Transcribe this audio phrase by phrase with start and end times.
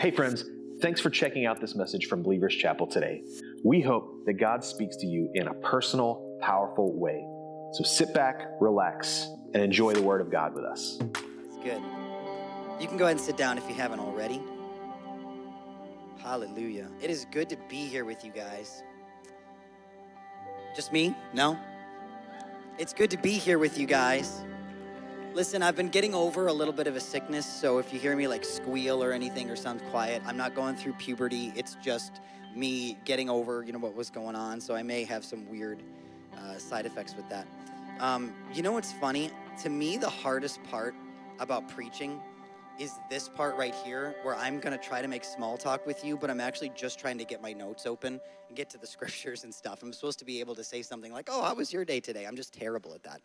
[0.00, 0.44] Hey, friends,
[0.80, 3.24] thanks for checking out this message from Believers Chapel today.
[3.64, 7.26] We hope that God speaks to you in a personal, powerful way.
[7.72, 11.00] So sit back, relax, and enjoy the Word of God with us.
[11.64, 11.82] Good.
[12.78, 14.40] You can go ahead and sit down if you haven't already.
[16.18, 16.88] Hallelujah.
[17.02, 18.84] It is good to be here with you guys.
[20.76, 21.12] Just me?
[21.32, 21.58] No?
[22.78, 24.44] It's good to be here with you guys.
[25.38, 28.16] Listen, I've been getting over a little bit of a sickness, so if you hear
[28.16, 31.52] me like squeal or anything or sound quiet, I'm not going through puberty.
[31.54, 32.20] It's just
[32.56, 34.60] me getting over, you know, what was going on.
[34.60, 35.80] So I may have some weird
[36.36, 37.46] uh, side effects with that.
[38.00, 39.30] Um, you know what's funny?
[39.62, 40.96] To me, the hardest part
[41.38, 42.20] about preaching
[42.80, 46.04] is this part right here where I'm going to try to make small talk with
[46.04, 48.86] you, but I'm actually just trying to get my notes open and get to the
[48.88, 49.84] scriptures and stuff.
[49.84, 52.26] I'm supposed to be able to say something like, Oh, how was your day today?
[52.26, 53.20] I'm just terrible at that.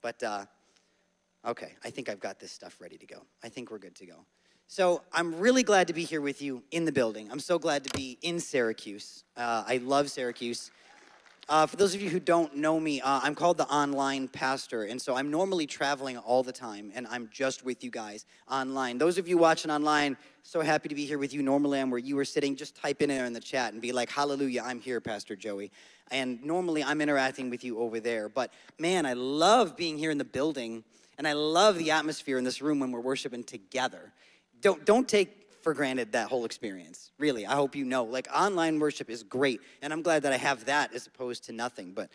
[0.00, 0.46] But uh,
[1.48, 3.22] okay, I think I've got this stuff ready to go.
[3.42, 4.26] I think we're good to go.
[4.66, 7.30] So I'm really glad to be here with you in the building.
[7.32, 9.24] I'm so glad to be in Syracuse.
[9.34, 10.70] Uh, I love Syracuse.
[11.48, 14.82] Uh, for those of you who don't know me, uh, I'm called the online pastor,
[14.82, 18.98] and so I'm normally traveling all the time, and I'm just with you guys online.
[18.98, 21.42] Those of you watching online, so happy to be here with you.
[21.42, 22.54] Normally, I'm where you were sitting.
[22.54, 25.72] Just type in there in the chat and be like, "Hallelujah, I'm here, Pastor Joey."
[26.10, 28.28] And normally, I'm interacting with you over there.
[28.28, 30.84] But man, I love being here in the building,
[31.18, 34.12] and I love the atmosphere in this room when we're worshiping together.
[34.60, 37.10] Don't don't take for granted that whole experience.
[37.18, 38.04] Really, I hope you know.
[38.04, 41.52] Like online worship is great, and I'm glad that I have that as opposed to
[41.52, 41.92] nothing.
[41.92, 42.10] But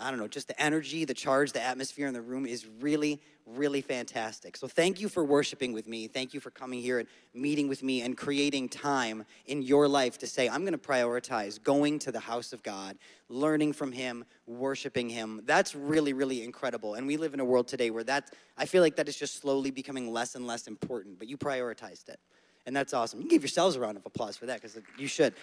[0.00, 3.20] I don't know, just the energy, the charge, the atmosphere in the room is really,
[3.46, 4.56] really fantastic.
[4.56, 6.06] So thank you for worshiping with me.
[6.06, 10.18] Thank you for coming here and meeting with me and creating time in your life
[10.18, 14.24] to say, I'm going to prioritize going to the house of God, learning from Him,
[14.46, 15.42] worshiping Him.
[15.44, 16.94] That's really, really incredible.
[16.94, 19.40] And we live in a world today where that, I feel like that is just
[19.40, 22.20] slowly becoming less and less important, but you prioritized it.
[22.66, 23.22] And that's awesome.
[23.22, 25.34] You give yourselves a round of applause for that because you should.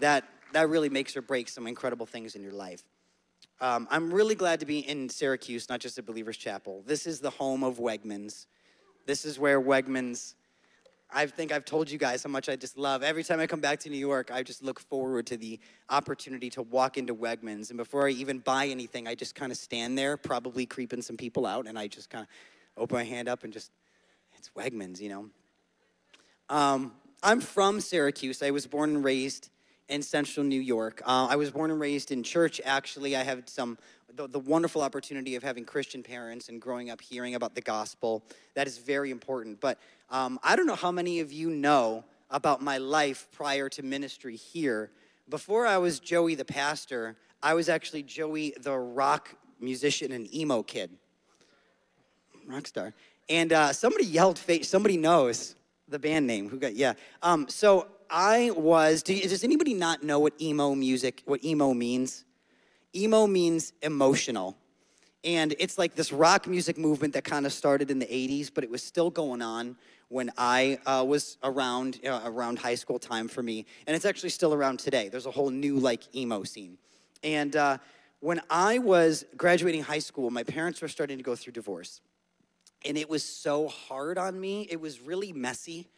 [0.00, 2.82] That, that really makes or breaks some incredible things in your life.
[3.60, 6.82] Um, I'm really glad to be in Syracuse, not just at Believers Chapel.
[6.86, 8.46] This is the home of Wegmans.
[9.06, 10.34] This is where Wegmans,
[11.12, 13.02] I think I've told you guys how much I just love.
[13.02, 15.60] Every time I come back to New York, I just look forward to the
[15.90, 17.70] opportunity to walk into Wegmans.
[17.70, 21.16] And before I even buy anything, I just kind of stand there, probably creeping some
[21.16, 23.70] people out, and I just kind of open my hand up and just,
[24.38, 25.30] it's Wegmans, you know.
[26.48, 26.92] Um,
[27.22, 28.42] I'm from Syracuse.
[28.42, 29.50] I was born and raised
[29.88, 31.02] in central New York.
[31.04, 33.16] Uh, I was born and raised in church, actually.
[33.16, 33.78] I had some
[34.14, 38.22] the, the, wonderful opportunity of having Christian parents and growing up hearing about the gospel.
[38.54, 39.60] That is very important.
[39.60, 39.78] But
[40.10, 44.36] um, I don't know how many of you know about my life prior to ministry
[44.36, 44.90] here.
[45.28, 50.62] Before I was Joey the pastor, I was actually Joey the rock musician and emo
[50.62, 50.90] kid.
[52.46, 52.92] Rock star.
[53.28, 55.54] And uh, somebody yelled, somebody knows
[55.88, 56.48] the band name.
[56.48, 56.94] Who got, yeah.
[57.22, 62.24] Um, so I was, do, does anybody not know what emo music, what emo means?
[62.94, 64.56] Emo means emotional.
[65.24, 68.64] And it's like this rock music movement that kind of started in the 80s, but
[68.64, 69.76] it was still going on
[70.08, 73.64] when I uh, was around, uh, around high school time for me.
[73.86, 75.08] And it's actually still around today.
[75.08, 76.76] There's a whole new like emo scene.
[77.24, 77.78] And uh,
[78.20, 82.02] when I was graduating high school, my parents were starting to go through divorce
[82.84, 84.66] and it was so hard on me.
[84.70, 85.88] It was really messy.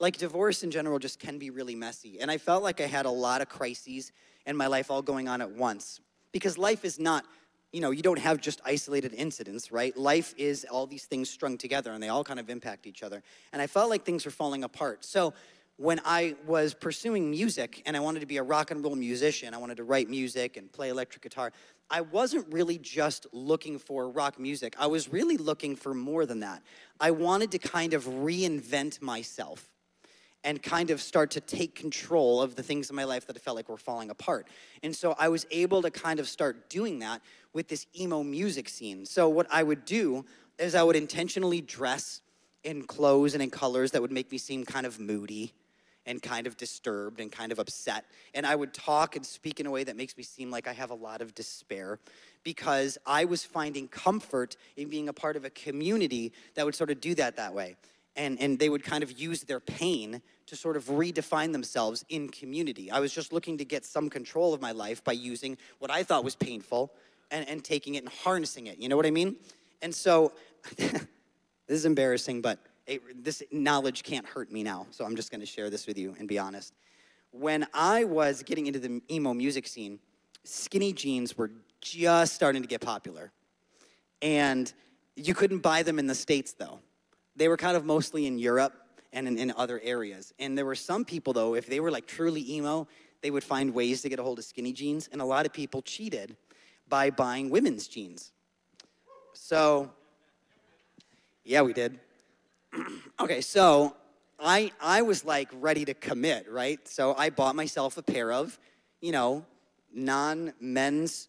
[0.00, 2.20] Like divorce in general just can be really messy.
[2.20, 4.12] And I felt like I had a lot of crises
[4.46, 6.00] in my life all going on at once.
[6.32, 7.26] Because life is not,
[7.70, 9.94] you know, you don't have just isolated incidents, right?
[9.96, 13.22] Life is all these things strung together and they all kind of impact each other.
[13.52, 15.04] And I felt like things were falling apart.
[15.04, 15.34] So
[15.76, 19.52] when I was pursuing music and I wanted to be a rock and roll musician,
[19.52, 21.52] I wanted to write music and play electric guitar,
[21.90, 24.76] I wasn't really just looking for rock music.
[24.78, 26.62] I was really looking for more than that.
[27.00, 29.68] I wanted to kind of reinvent myself
[30.44, 33.38] and kind of start to take control of the things in my life that I
[33.38, 34.48] felt like were falling apart.
[34.82, 37.20] And so I was able to kind of start doing that
[37.52, 39.04] with this emo music scene.
[39.04, 40.24] So what I would do
[40.58, 42.20] is I would intentionally dress
[42.64, 45.52] in clothes and in colors that would make me seem kind of moody
[46.06, 48.04] and kind of disturbed and kind of upset.
[48.34, 50.72] And I would talk and speak in a way that makes me seem like I
[50.72, 51.98] have a lot of despair
[52.42, 56.90] because I was finding comfort in being a part of a community that would sort
[56.90, 57.76] of do that that way.
[58.16, 62.28] And, and they would kind of use their pain to sort of redefine themselves in
[62.28, 62.90] community.
[62.90, 66.02] I was just looking to get some control of my life by using what I
[66.02, 66.92] thought was painful
[67.30, 68.78] and, and taking it and harnessing it.
[68.78, 69.36] You know what I mean?
[69.80, 70.32] And so,
[70.76, 71.06] this
[71.68, 75.46] is embarrassing, but it, this knowledge can't hurt me now, so I'm just going to
[75.46, 76.74] share this with you and be honest.
[77.30, 80.00] When I was getting into the emo music scene,
[80.42, 83.30] skinny jeans were just starting to get popular.
[84.20, 84.72] And
[85.16, 86.80] you couldn't buy them in the States, though.
[87.40, 88.74] They were kind of mostly in Europe,
[89.12, 90.32] and in, in other areas.
[90.38, 92.86] And there were some people, though, if they were like truly emo,
[93.22, 95.08] they would find ways to get a hold of skinny jeans.
[95.12, 96.36] And a lot of people cheated
[96.88, 98.32] by buying women's jeans.
[99.32, 99.90] So,
[101.44, 101.98] yeah, we did.
[103.20, 103.96] okay, so
[104.38, 106.86] I, I was like ready to commit, right?
[106.86, 108.58] So I bought myself a pair of,
[109.00, 109.44] you know,
[109.92, 111.28] non men's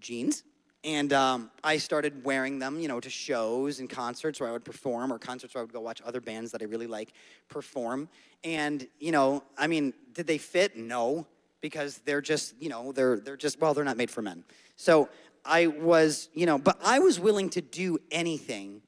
[0.00, 0.44] jeans.
[0.82, 4.64] And um, I started wearing them, you know, to shows and concerts where I would
[4.64, 7.12] perform, or concerts where I would go watch other bands that I really like
[7.48, 8.08] perform.
[8.44, 10.76] And you know, I mean, did they fit?
[10.76, 11.26] No,
[11.60, 14.44] because they're just, you know, they're they're just well, they're not made for men.
[14.76, 15.10] So
[15.44, 18.80] I was, you know, but I was willing to do anything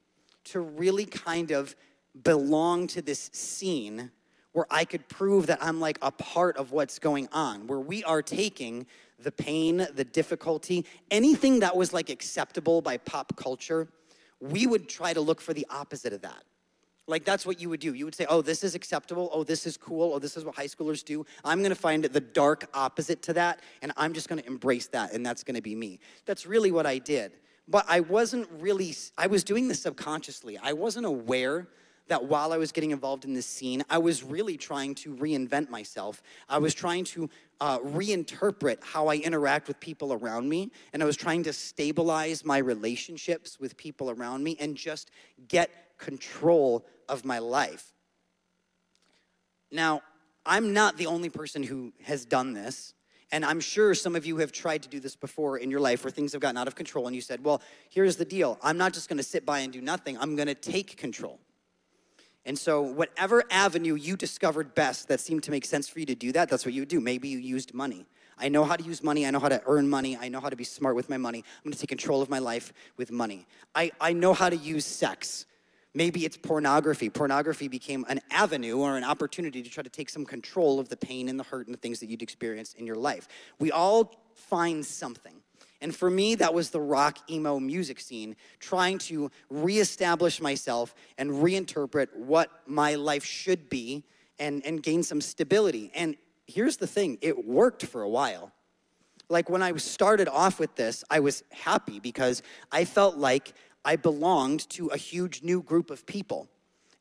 [0.45, 1.75] to really kind of
[2.23, 4.11] belong to this scene
[4.53, 8.03] where I could prove that I'm like a part of what's going on, where we
[8.03, 8.85] are taking
[9.23, 13.87] the pain, the difficulty, anything that was like acceptable by pop culture,
[14.39, 16.43] we would try to look for the opposite of that.
[17.07, 17.93] Like that's what you would do.
[17.93, 19.29] You would say, "Oh, this is acceptable.
[19.33, 20.13] Oh, this is cool.
[20.13, 23.33] Oh, this is what high schoolers do." I'm going to find the dark opposite to
[23.33, 25.99] that and I'm just going to embrace that and that's going to be me.
[26.25, 27.33] That's really what I did.
[27.67, 30.57] But I wasn't really I was doing this subconsciously.
[30.57, 31.67] I wasn't aware
[32.07, 35.69] that while I was getting involved in this scene, I was really trying to reinvent
[35.69, 36.21] myself.
[36.49, 37.29] I was trying to
[37.61, 42.43] uh, reinterpret how I interact with people around me, and I was trying to stabilize
[42.43, 45.11] my relationships with people around me and just
[45.47, 47.93] get control of my life.
[49.71, 50.01] Now,
[50.45, 52.93] I'm not the only person who has done this.
[53.31, 56.03] And I'm sure some of you have tried to do this before in your life
[56.03, 58.59] where things have gotten out of control and you said, Well, here's the deal.
[58.61, 61.39] I'm not just gonna sit by and do nothing, I'm gonna take control.
[62.45, 66.15] And so, whatever avenue you discovered best that seemed to make sense for you to
[66.15, 66.99] do that, that's what you would do.
[66.99, 68.05] Maybe you used money.
[68.37, 69.25] I know how to use money.
[69.25, 70.17] I know how to earn money.
[70.17, 71.39] I know how to be smart with my money.
[71.39, 73.45] I'm gonna take control of my life with money.
[73.75, 75.45] I, I know how to use sex.
[75.93, 77.09] Maybe it's pornography.
[77.09, 80.97] Pornography became an avenue or an opportunity to try to take some control of the
[80.97, 83.27] pain and the hurt and the things that you'd experienced in your life.
[83.59, 85.35] We all find something.
[85.83, 91.29] And for me, that was the rock emo music scene, trying to reestablish myself and
[91.29, 94.05] reinterpret what my life should be
[94.39, 95.91] and, and gain some stability.
[95.93, 96.15] And
[96.47, 98.53] here's the thing it worked for a while.
[99.27, 102.41] Like when I started off with this, I was happy because
[102.71, 103.53] I felt like
[103.83, 106.47] I belonged to a huge new group of people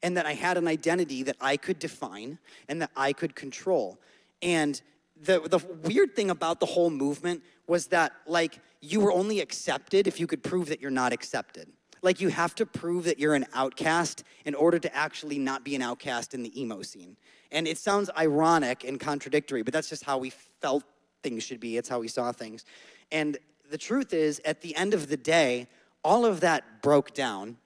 [0.02, 4.00] and that I had an identity that I could define and that I could control.
[4.42, 4.82] And
[5.24, 5.58] the, the
[5.88, 10.26] weird thing about the whole movement was that, like, you were only accepted if you
[10.26, 11.68] could prove that you're not accepted.
[12.02, 15.76] Like, you have to prove that you're an outcast in order to actually not be
[15.76, 17.16] an outcast in the emo scene.
[17.52, 20.30] And it sounds ironic and contradictory, but that's just how we
[20.60, 20.82] felt
[21.22, 21.76] things should be.
[21.76, 22.64] It's how we saw things.
[23.12, 23.38] And
[23.70, 25.68] the truth is, at the end of the day,
[26.02, 27.58] all of that broke down.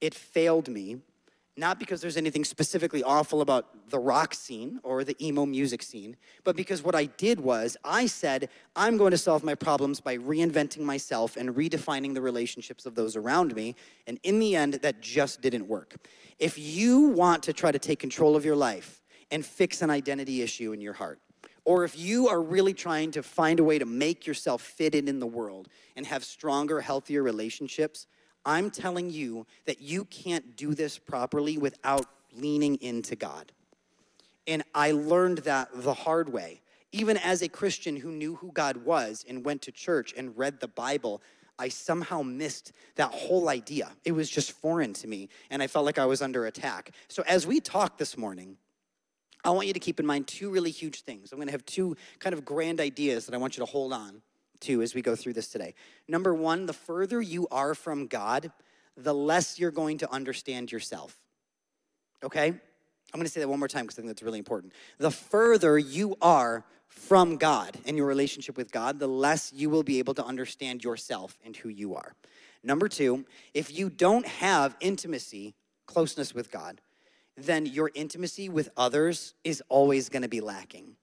[0.00, 0.98] It failed me
[1.56, 6.16] not because there's anything specifically awful about the rock scene or the emo music scene,
[6.44, 10.16] but because what I did was I said, I'm going to solve my problems by
[10.16, 13.74] reinventing myself and redefining the relationships of those around me.
[14.06, 15.96] And in the end, that just didn't work.
[16.38, 20.40] If you want to try to take control of your life and fix an identity
[20.40, 21.20] issue in your heart,
[21.64, 25.06] or if you are really trying to find a way to make yourself fit in
[25.06, 28.06] in the world and have stronger, healthier relationships,
[28.44, 33.52] I'm telling you that you can't do this properly without leaning into God.
[34.46, 36.60] And I learned that the hard way.
[36.90, 40.60] Even as a Christian who knew who God was and went to church and read
[40.60, 41.22] the Bible,
[41.58, 43.90] I somehow missed that whole idea.
[44.04, 46.90] It was just foreign to me, and I felt like I was under attack.
[47.08, 48.56] So, as we talk this morning,
[49.44, 51.32] I want you to keep in mind two really huge things.
[51.32, 54.22] I'm gonna have two kind of grand ideas that I want you to hold on
[54.62, 55.74] to as we go through this today.
[56.08, 58.50] Number one, the further you are from God,
[58.96, 61.16] the less you're going to understand yourself.
[62.24, 62.48] Okay?
[62.48, 64.72] I'm gonna say that one more time because I think that's really important.
[64.98, 69.82] The further you are from God and your relationship with God, the less you will
[69.82, 72.14] be able to understand yourself and who you are.
[72.62, 75.54] Number two, if you don't have intimacy,
[75.86, 76.80] closeness with God,
[77.36, 80.96] then your intimacy with others is always gonna be lacking.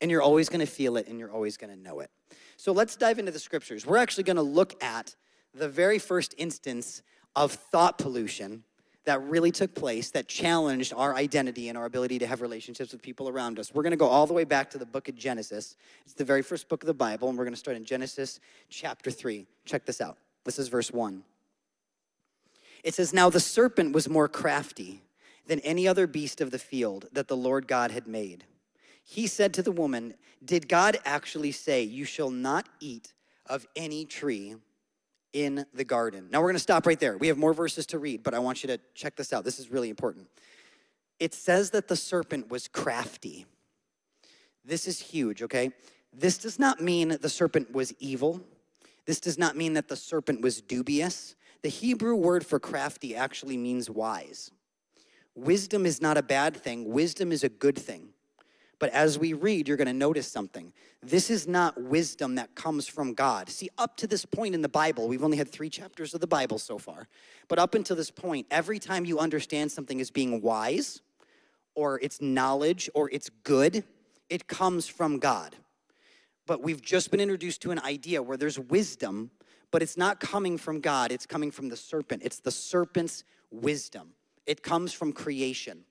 [0.00, 2.10] And you're always gonna feel it and you're always gonna know it.
[2.58, 3.86] So let's dive into the scriptures.
[3.86, 5.14] We're actually going to look at
[5.54, 7.02] the very first instance
[7.36, 8.64] of thought pollution
[9.04, 13.00] that really took place that challenged our identity and our ability to have relationships with
[13.00, 13.72] people around us.
[13.72, 15.76] We're going to go all the way back to the book of Genesis.
[16.04, 18.40] It's the very first book of the Bible, and we're going to start in Genesis
[18.68, 19.46] chapter 3.
[19.64, 20.18] Check this out.
[20.44, 21.22] This is verse 1.
[22.82, 25.04] It says, Now the serpent was more crafty
[25.46, 28.44] than any other beast of the field that the Lord God had made
[29.10, 30.12] he said to the woman,
[30.44, 33.14] Did God actually say, You shall not eat
[33.46, 34.56] of any tree
[35.32, 36.28] in the garden?
[36.30, 37.16] Now we're going to stop right there.
[37.16, 39.44] We have more verses to read, but I want you to check this out.
[39.44, 40.28] This is really important.
[41.18, 43.46] it says that the serpent was crafty.
[44.62, 45.72] This is huge, okay?
[46.12, 48.42] This does not mean the serpent was evil.
[49.06, 51.34] This does not mean that the serpent was dubious.
[51.62, 54.50] The Hebrew word for crafty actually means wise.
[55.34, 58.10] Wisdom is not a bad thing, wisdom is a good thing.
[58.78, 60.72] But as we read, you're going to notice something.
[61.02, 63.48] This is not wisdom that comes from God.
[63.48, 66.26] See, up to this point in the Bible, we've only had three chapters of the
[66.26, 67.08] Bible so far.
[67.48, 71.00] But up until this point, every time you understand something as being wise,
[71.74, 73.84] or it's knowledge, or it's good,
[74.30, 75.56] it comes from God.
[76.46, 79.30] But we've just been introduced to an idea where there's wisdom,
[79.70, 82.22] but it's not coming from God, it's coming from the serpent.
[82.24, 84.10] It's the serpent's wisdom,
[84.46, 85.84] it comes from creation.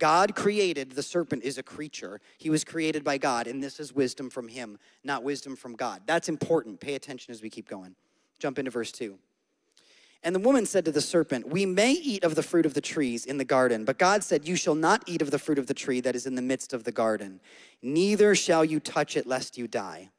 [0.00, 2.20] God created the serpent is a creature.
[2.38, 6.02] He was created by God, and this is wisdom from him, not wisdom from God.
[6.06, 6.80] That's important.
[6.80, 7.94] Pay attention as we keep going.
[8.40, 9.16] Jump into verse 2.
[10.22, 12.80] And the woman said to the serpent, We may eat of the fruit of the
[12.80, 15.66] trees in the garden, but God said, You shall not eat of the fruit of
[15.66, 17.40] the tree that is in the midst of the garden,
[17.80, 20.10] neither shall you touch it, lest you die.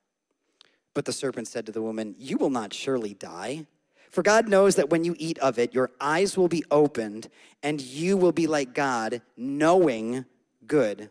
[0.94, 3.66] But the serpent said to the woman, You will not surely die.
[4.12, 7.30] For God knows that when you eat of it, your eyes will be opened,
[7.64, 10.26] and you will be like God, knowing
[10.68, 11.10] good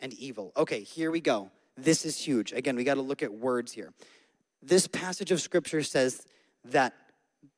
[0.00, 0.52] and evil.
[0.56, 1.50] Okay, here we go.
[1.76, 2.52] This is huge.
[2.52, 3.92] Again, we got to look at words here.
[4.62, 6.26] This passage of scripture says
[6.64, 6.94] that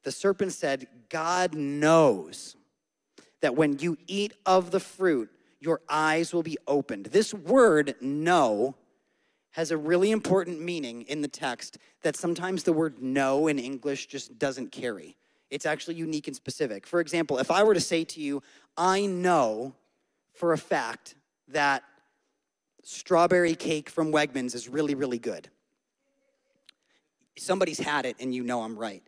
[0.03, 2.57] the serpent said, God knows
[3.43, 7.07] that when you eat of the fruit, your eyes will be opened.
[7.07, 8.77] This word, know,
[9.53, 14.07] has a really important meaning in the text that sometimes the word know in English
[14.07, 15.17] just doesn't carry.
[15.51, 16.87] It's actually unique and specific.
[16.87, 18.43] For example, if I were to say to you,
[18.77, 19.75] I know
[20.33, 21.17] for a fact
[21.49, 21.83] that
[22.83, 25.49] strawberry cake from Wegmans is really, really good.
[27.37, 29.03] Somebody's had it and you know I'm right.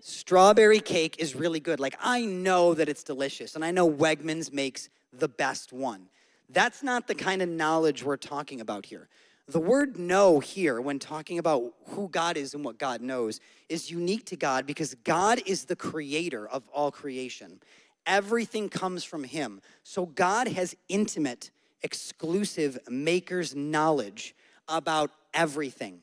[0.00, 1.80] Strawberry cake is really good.
[1.80, 6.08] Like, I know that it's delicious, and I know Wegmans makes the best one.
[6.50, 9.08] That's not the kind of knowledge we're talking about here.
[9.48, 13.40] The word know here, when talking about who God is and what God knows,
[13.70, 17.60] is unique to God because God is the creator of all creation.
[18.06, 19.62] Everything comes from Him.
[19.84, 21.50] So God has intimate,
[21.82, 24.34] exclusive maker's knowledge
[24.68, 26.02] about everything.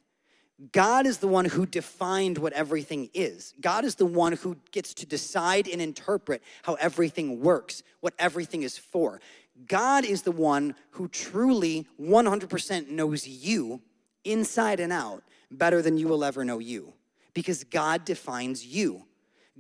[0.71, 3.53] God is the one who defined what everything is.
[3.59, 8.63] God is the one who gets to decide and interpret how everything works, what everything
[8.63, 9.19] is for.
[9.67, 13.81] God is the one who truly 100% knows you
[14.24, 16.93] inside and out better than you will ever know you
[17.33, 19.05] because God defines you.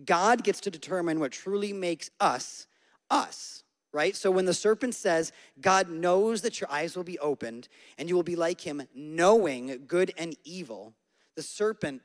[0.05, 2.67] God gets to determine what truly makes us
[3.09, 3.63] us
[3.95, 4.13] right?
[4.13, 8.15] So when the serpent says, God knows that your eyes will be opened and you
[8.15, 10.93] will be like him, knowing good and evil,
[11.35, 12.01] the serpent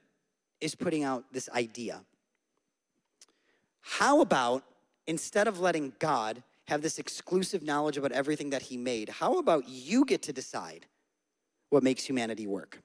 [0.60, 2.02] is putting out this idea.
[3.80, 4.62] How about
[5.08, 9.68] instead of letting God have this exclusive knowledge about everything that he made, how about
[9.68, 10.86] you get to decide
[11.68, 12.80] what makes humanity work?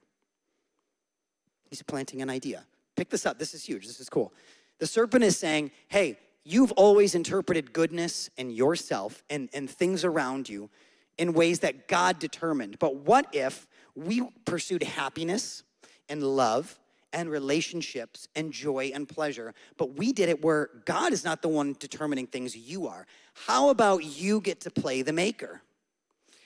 [1.69, 2.65] He's planting an idea.
[2.95, 3.39] Pick this up.
[3.39, 3.85] This is huge.
[3.87, 4.33] This is cool.
[4.79, 10.49] The serpent is saying, hey, you've always interpreted goodness and yourself and, and things around
[10.49, 10.69] you
[11.17, 12.79] in ways that God determined.
[12.79, 15.63] But what if we pursued happiness
[16.09, 16.79] and love
[17.13, 21.47] and relationships and joy and pleasure, but we did it where God is not the
[21.47, 23.07] one determining things, you are.
[23.35, 25.61] How about you get to play the maker?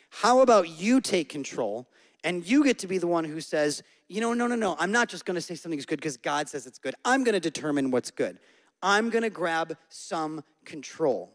[0.09, 1.87] How about you take control
[2.23, 4.91] and you get to be the one who says, you know, no, no, no, I'm
[4.91, 6.95] not just gonna say something's good because God says it's good.
[7.05, 8.39] I'm gonna determine what's good.
[8.81, 11.31] I'm gonna grab some control.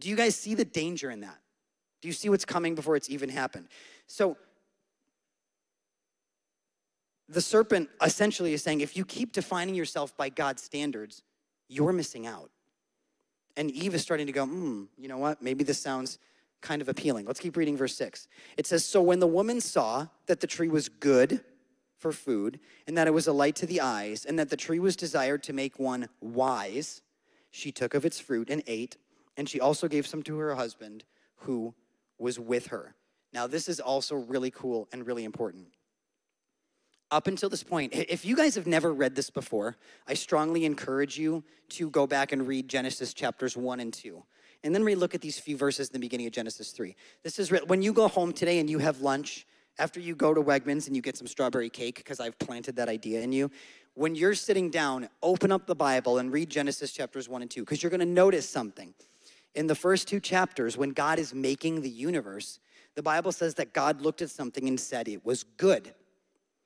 [0.00, 1.38] Do you guys see the danger in that?
[2.00, 3.68] Do you see what's coming before it's even happened?
[4.06, 4.36] So,
[7.28, 11.22] the serpent essentially is saying if you keep defining yourself by God's standards,
[11.68, 12.50] you're missing out.
[13.56, 15.42] And Eve is starting to go, hmm, you know what?
[15.42, 16.18] Maybe this sounds
[16.60, 17.26] kind of appealing.
[17.26, 18.26] Let's keep reading verse six.
[18.56, 21.44] It says, So when the woman saw that the tree was good
[21.98, 24.78] for food, and that it was a light to the eyes, and that the tree
[24.78, 27.00] was desired to make one wise,
[27.50, 28.96] she took of its fruit and ate,
[29.36, 31.04] and she also gave some to her husband
[31.36, 31.74] who
[32.18, 32.94] was with her.
[33.32, 35.68] Now, this is also really cool and really important.
[37.14, 39.76] Up until this point, if you guys have never read this before,
[40.08, 44.20] I strongly encourage you to go back and read Genesis chapters 1 and 2.
[44.64, 46.96] And then relook at these few verses in the beginning of Genesis 3.
[47.22, 49.46] This is when you go home today and you have lunch,
[49.78, 52.88] after you go to Wegmans and you get some strawberry cake, because I've planted that
[52.88, 53.48] idea in you,
[53.94, 57.60] when you're sitting down, open up the Bible and read Genesis chapters 1 and 2,
[57.60, 58.92] because you're going to notice something.
[59.54, 62.58] In the first two chapters, when God is making the universe,
[62.96, 65.94] the Bible says that God looked at something and said it was good.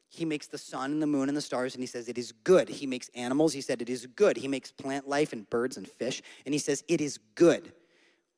[0.08, 2.32] He makes the sun and the moon and the stars, and he says it is
[2.44, 2.68] good.
[2.68, 4.36] He makes animals, he said it is good.
[4.36, 7.72] He makes plant life and birds and fish, and he says it is good.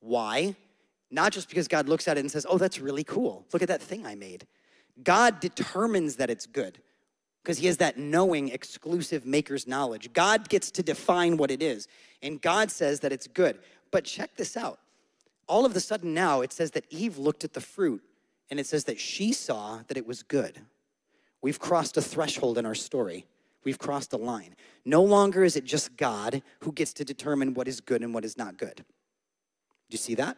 [0.01, 0.57] Why?
[1.11, 3.45] Not just because God looks at it and says, oh, that's really cool.
[3.53, 4.47] Look at that thing I made.
[5.03, 6.79] God determines that it's good
[7.43, 10.13] because he has that knowing, exclusive maker's knowledge.
[10.13, 11.89] God gets to define what it is,
[12.23, 13.59] and God says that it's good.
[13.91, 14.79] But check this out.
[15.47, 18.03] All of a sudden now, it says that Eve looked at the fruit,
[18.51, 20.61] and it says that she saw that it was good.
[21.43, 23.27] We've crossed a threshold in our story.
[23.65, 24.57] We've crossed a line.
[24.85, 28.25] No longer is it just God who gets to determine what is good and what
[28.25, 28.77] is not good.
[28.77, 28.85] Do
[29.91, 30.37] you see that?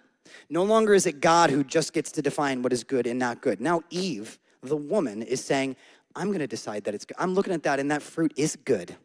[0.48, 3.42] No longer is it God who just gets to define what is good and not
[3.42, 3.60] good.
[3.60, 5.76] Now, Eve, the woman, is saying,
[6.14, 7.16] I'm going to decide that it's good.
[7.18, 8.96] I'm looking at that, and that fruit is good.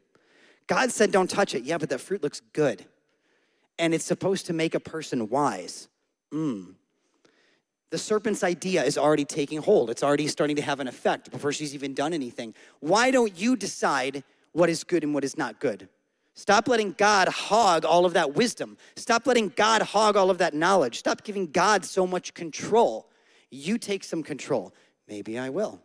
[0.67, 1.63] God said, Don't touch it.
[1.63, 2.85] Yeah, but that fruit looks good.
[3.79, 5.87] And it's supposed to make a person wise.
[6.33, 6.75] Mm.
[7.89, 9.89] The serpent's idea is already taking hold.
[9.89, 12.53] It's already starting to have an effect before she's even done anything.
[12.81, 15.87] Why don't you decide what is good and what is not good?
[16.33, 18.77] Stop letting God hog all of that wisdom.
[18.95, 20.99] Stop letting God hog all of that knowledge.
[20.99, 23.09] Stop giving God so much control.
[23.49, 24.73] You take some control.
[25.07, 25.81] Maybe I will.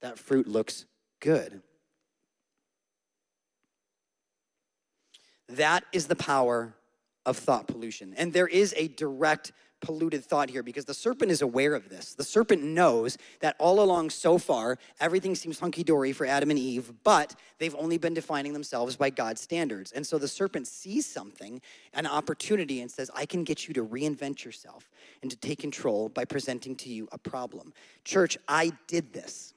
[0.00, 0.86] That fruit looks
[1.18, 1.60] good.
[5.48, 6.74] That is the power
[7.26, 8.14] of thought pollution.
[8.16, 12.14] And there is a direct polluted thought here because the serpent is aware of this.
[12.14, 16.58] The serpent knows that all along so far, everything seems hunky dory for Adam and
[16.58, 19.92] Eve, but they've only been defining themselves by God's standards.
[19.92, 21.60] And so the serpent sees something,
[21.94, 24.90] an opportunity, and says, I can get you to reinvent yourself
[25.22, 27.72] and to take control by presenting to you a problem.
[28.04, 29.54] Church, I did this.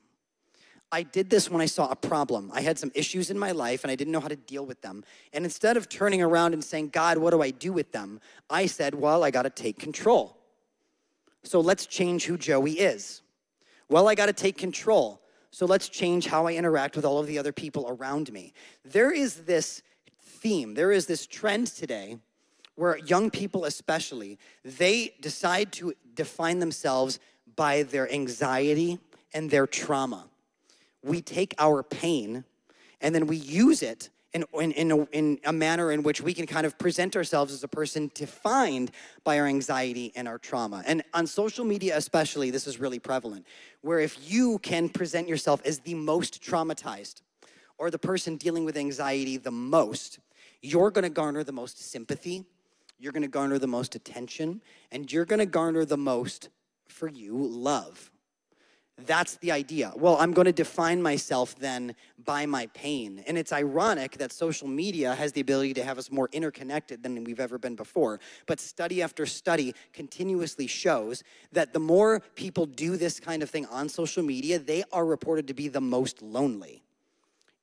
[0.94, 2.52] I did this when I saw a problem.
[2.54, 4.80] I had some issues in my life and I didn't know how to deal with
[4.82, 5.04] them.
[5.34, 8.22] And instead of turning around and saying, God, what do I do with them?
[8.48, 10.38] I said, well, I got to take control.
[11.42, 13.24] So let's change who Joey is.
[13.90, 15.20] Well, I got to take control.
[15.50, 18.54] So let's change how I interact with all of the other people around me.
[18.86, 19.82] There is this
[20.22, 22.20] theme, there is this trend today
[22.76, 27.18] where young people, especially, they decide to define themselves
[27.56, 29.00] by their anxiety
[29.34, 30.28] and their trauma
[31.04, 32.44] we take our pain
[33.02, 36.34] and then we use it in, in, in, a, in a manner in which we
[36.34, 38.92] can kind of present ourselves as a person defined
[39.24, 40.84] by our anxiety and our trauma.
[40.88, 43.46] And on social media, especially, this is really prevalent,
[43.82, 47.22] where if you can present yourself as the most traumatized
[47.78, 50.20] or the person dealing with anxiety the most,
[50.62, 52.46] you're gonna garner the most sympathy,
[52.98, 54.62] you're gonna garner the most attention,
[54.92, 56.50] and you're gonna garner the most,
[56.88, 58.13] for you, love.
[59.00, 59.92] That's the idea.
[59.96, 63.24] Well, I'm going to define myself then by my pain.
[63.26, 67.24] And it's ironic that social media has the ability to have us more interconnected than
[67.24, 68.20] we've ever been before.
[68.46, 73.66] But study after study continuously shows that the more people do this kind of thing
[73.66, 76.83] on social media, they are reported to be the most lonely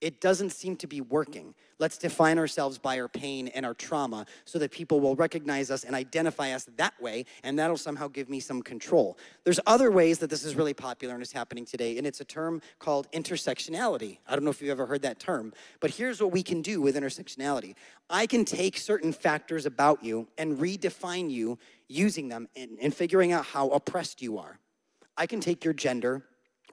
[0.00, 1.54] it doesn't seem to be working.
[1.78, 5.84] Let's define ourselves by our pain and our trauma so that people will recognize us
[5.84, 9.18] and identify us that way, and that'll somehow give me some control.
[9.44, 12.24] There's other ways that this is really popular and is happening today, and it's a
[12.24, 14.18] term called intersectionality.
[14.26, 16.80] I don't know if you've ever heard that term, but here's what we can do
[16.80, 17.74] with intersectionality
[18.08, 21.58] I can take certain factors about you and redefine you
[21.88, 24.58] using them and, figuring out how oppressed you are.
[25.16, 26.24] I can take your gender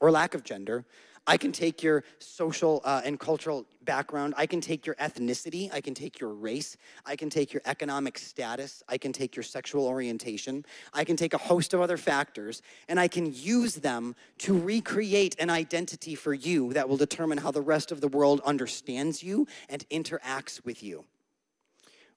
[0.02, 0.86] or lack of gender.
[1.28, 4.34] I can take your social uh, and cultural background.
[4.38, 5.72] I can take your ethnicity.
[5.74, 6.78] I can take your race.
[7.06, 8.82] I can take your economic status.
[8.88, 10.66] I can take your sexual orientation.
[10.94, 15.36] I can take a host of other factors, and I can use them to recreate
[15.38, 19.48] an identity for you that will determine how the rest of the world understands you
[19.70, 21.04] and interacts with you.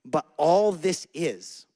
[0.05, 1.66] But all this is,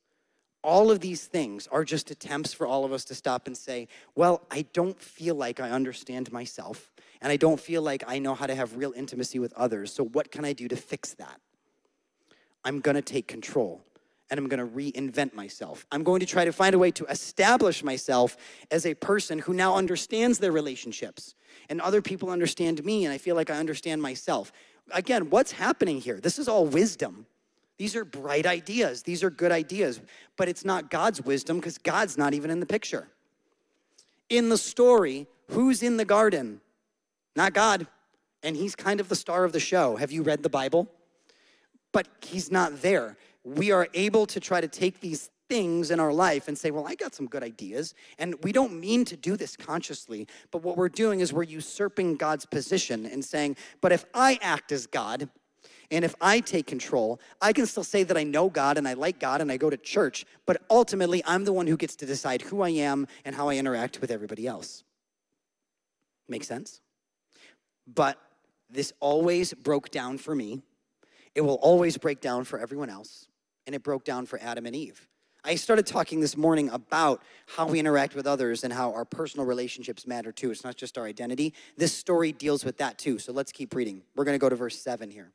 [0.64, 3.86] all of these things are just attempts for all of us to stop and say,
[4.14, 8.34] well, I don't feel like I understand myself and I don't feel like I know
[8.34, 9.92] how to have real intimacy with others.
[9.92, 11.40] So, what can I do to fix that?
[12.64, 13.84] I'm gonna take control
[14.30, 15.86] and I'm gonna reinvent myself.
[15.92, 18.36] I'm going to try to find a way to establish myself
[18.70, 21.34] as a person who now understands their relationships
[21.68, 24.50] and other people understand me and I feel like I understand myself.
[24.92, 26.20] Again, what's happening here?
[26.20, 27.26] This is all wisdom.
[27.78, 30.00] These are bright ideas, these are good ideas,
[30.36, 33.08] but it's not God's wisdom because God's not even in the picture.
[34.30, 36.60] In the story, who's in the garden?
[37.36, 37.86] not God.
[38.42, 39.96] And he's kind of the star of the show.
[39.96, 40.88] Have you read the Bible?
[41.92, 43.16] But he's not there.
[43.42, 46.86] We are able to try to take these things in our life and say, Well,
[46.86, 47.94] I got some good ideas.
[48.18, 52.16] And we don't mean to do this consciously, but what we're doing is we're usurping
[52.16, 55.28] God's position and saying, But if I act as God,
[55.90, 58.94] and if I take control, I can still say that I know God and I
[58.94, 62.06] like God and I go to church, but ultimately I'm the one who gets to
[62.06, 64.84] decide who I am and how I interact with everybody else.
[66.28, 66.80] Make sense?
[67.86, 68.18] But
[68.70, 70.62] this always broke down for me.
[71.34, 73.28] It will always break down for everyone else.
[73.66, 75.08] And it broke down for Adam and Eve.
[75.46, 79.44] I started talking this morning about how we interact with others and how our personal
[79.44, 80.50] relationships matter too.
[80.50, 81.52] It's not just our identity.
[81.76, 83.18] This story deals with that too.
[83.18, 84.02] So let's keep reading.
[84.16, 85.32] We're going to go to verse 7 here.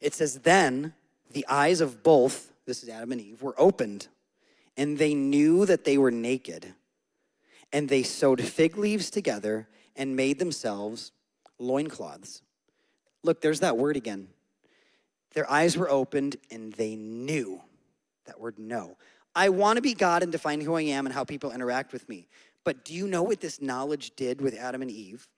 [0.00, 0.94] It says, Then
[1.30, 4.08] the eyes of both, this is Adam and Eve, were opened,
[4.76, 6.74] and they knew that they were naked.
[7.72, 11.12] And they sewed fig leaves together and made themselves
[11.58, 12.42] loincloths.
[13.22, 14.28] Look, there's that word again.
[15.34, 17.60] Their eyes were opened and they knew.
[18.26, 18.96] That word know.
[19.34, 22.08] I want to be God and define who I am and how people interact with
[22.08, 22.28] me.
[22.64, 25.28] But do you know what this knowledge did with Adam and Eve?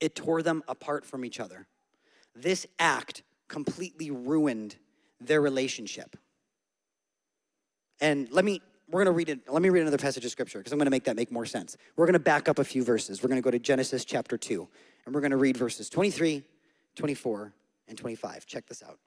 [0.00, 1.66] It tore them apart from each other.
[2.34, 4.76] This act completely ruined
[5.20, 6.16] their relationship.
[8.00, 9.40] And let me we're going to read it.
[9.48, 11.46] Let me read another passage of scripture because I'm going to make that make more
[11.46, 11.76] sense.
[11.96, 13.22] We're going to back up a few verses.
[13.22, 14.68] We're going to go to Genesis chapter 2,
[15.04, 16.44] and we're going to read verses 23,
[16.94, 17.52] 24,
[17.88, 18.46] and 25.
[18.46, 18.98] Check this out.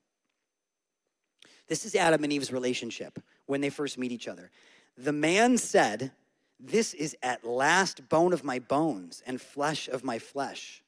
[1.68, 4.52] This is Adam and Eve's relationship when they first meet each other.
[4.98, 6.12] The man said,
[6.60, 10.84] This is at last bone of my bones and flesh of my flesh.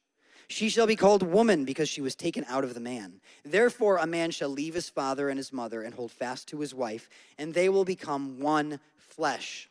[0.52, 3.22] She shall be called woman because she was taken out of the man.
[3.42, 6.74] Therefore, a man shall leave his father and his mother and hold fast to his
[6.74, 9.70] wife, and they will become one flesh.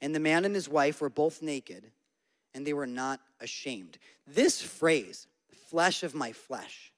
[0.00, 1.92] And the man and his wife were both naked,
[2.54, 3.98] and they were not ashamed.
[4.26, 5.28] This phrase,
[5.68, 6.92] flesh of my flesh,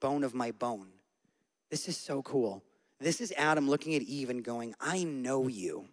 [0.00, 0.88] bone of my bone,
[1.70, 2.64] this is so cool.
[2.98, 5.86] This is Adam looking at Eve and going, I know you.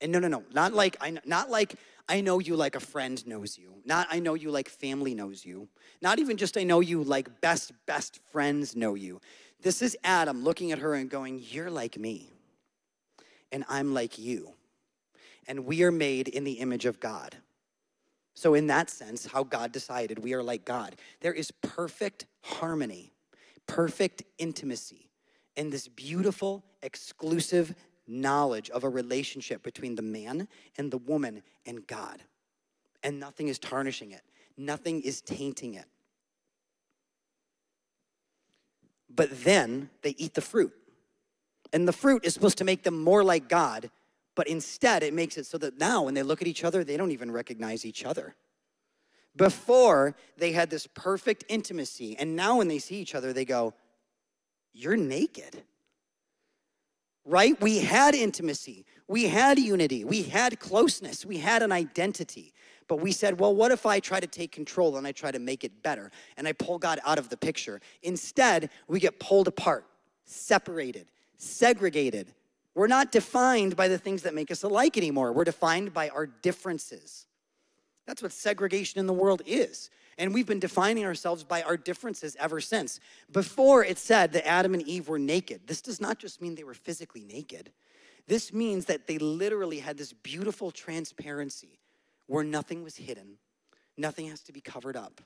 [0.00, 1.74] And no, no, no, not like I, not like
[2.08, 3.74] I know you like a friend knows you.
[3.84, 5.68] Not I know you like family knows you.
[6.00, 9.20] Not even just I know you like best, best friends know you.
[9.62, 12.32] This is Adam looking at her and going, You're like me,
[13.52, 14.54] and I'm like you.
[15.46, 17.36] And we are made in the image of God.
[18.34, 20.96] So, in that sense, how God decided we are like God.
[21.20, 23.12] There is perfect harmony,
[23.66, 25.10] perfect intimacy,
[25.56, 27.74] and this beautiful, exclusive
[28.10, 32.22] knowledge of a relationship between the man and the woman and God.
[33.02, 34.22] And nothing is tarnishing it,
[34.56, 35.86] nothing is tainting it.
[39.08, 40.72] But then they eat the fruit.
[41.72, 43.90] And the fruit is supposed to make them more like God,
[44.34, 46.96] but instead it makes it so that now when they look at each other, they
[46.96, 48.34] don't even recognize each other.
[49.36, 53.74] Before, they had this perfect intimacy, and now when they see each other, they go,
[54.72, 55.62] You're naked
[57.24, 57.60] right?
[57.60, 62.52] We had intimacy, we had unity, we had closeness, we had an identity.
[62.88, 65.38] But we said, well, what if I try to take control and I try to
[65.38, 67.80] make it better and I pull God out of the picture?
[68.02, 69.86] Instead, we get pulled apart,
[70.24, 71.06] separated,
[71.36, 72.34] segregated.
[72.74, 75.32] We're not defined by the things that make us alike anymore.
[75.32, 77.26] We're defined by our differences.
[78.06, 79.88] That's what segregation in the world is.
[80.18, 83.00] And we've been defining ourselves by our differences ever since.
[83.32, 86.64] Before it said that Adam and Eve were naked, this does not just mean they
[86.64, 87.72] were physically naked.
[88.26, 91.80] This means that they literally had this beautiful transparency
[92.26, 93.38] where nothing was hidden,
[93.96, 95.20] nothing has to be covered up.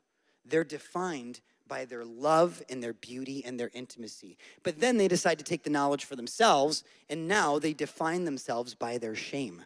[0.47, 4.37] They're defined by their love and their beauty and their intimacy.
[4.63, 8.75] But then they decide to take the knowledge for themselves, and now they define themselves
[8.75, 9.65] by their shame.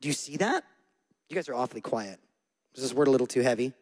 [0.00, 0.64] Do you see that?
[1.28, 2.20] You guys are awfully quiet.
[2.76, 3.72] Is this word a little too heavy?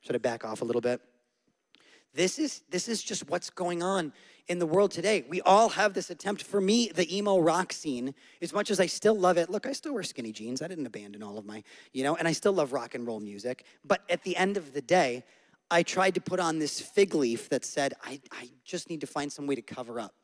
[0.00, 1.00] Should I back off a little bit?
[2.14, 4.12] This is this is just what's going on
[4.48, 5.24] in the world today.
[5.28, 6.42] We all have this attempt.
[6.42, 9.72] For me, the emo rock scene, as much as I still love it, look, I
[9.72, 10.62] still wear skinny jeans.
[10.62, 13.20] I didn't abandon all of my, you know, and I still love rock and roll
[13.20, 13.66] music.
[13.84, 15.24] But at the end of the day,
[15.70, 19.06] I tried to put on this fig leaf that said, I, I just need to
[19.06, 20.14] find some way to cover up.